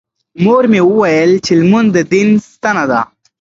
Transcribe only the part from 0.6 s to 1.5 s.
مې وویل